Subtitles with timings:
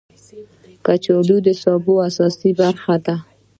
[0.85, 3.15] کچالو د سبو اساسي برخه ده